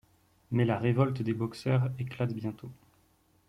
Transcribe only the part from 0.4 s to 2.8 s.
Mais la révolte des Boxers éclate bientôt.